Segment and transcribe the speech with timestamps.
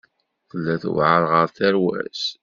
[0.49, 2.23] Tella tewεer ɣer tarwa-s.